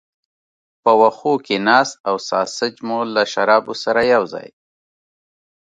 [0.83, 4.49] په وښو کې ناست او ساسیج مو له شرابو سره یو ځای.